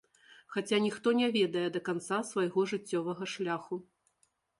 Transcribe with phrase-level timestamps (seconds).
[0.53, 3.75] Хаця ніхто не ведае да канца свайго жыццёвага шляху.